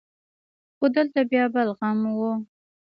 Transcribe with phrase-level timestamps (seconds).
[0.77, 2.19] خو دلته بيا بل غم و.